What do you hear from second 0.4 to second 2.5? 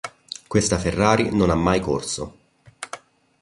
Questa Ferrari non ha mai corso.